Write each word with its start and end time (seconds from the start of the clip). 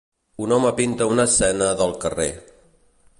Un 0.45 0.53
home 0.55 0.71
pinta 0.79 1.09
una 1.15 1.27
escena 1.31 1.69
del 1.83 1.95
carrer. 2.07 2.29